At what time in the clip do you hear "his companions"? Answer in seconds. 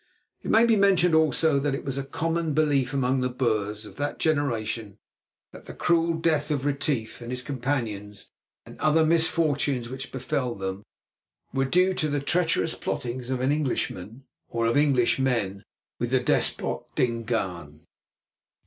7.29-8.31